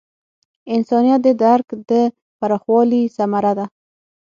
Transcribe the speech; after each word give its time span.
انسانیت 0.75 1.19
د 1.23 1.29
درک 1.43 1.67
د 1.89 1.91
پراخوالي 2.39 3.01
ثمره 3.17 3.51
ده. 3.57 3.65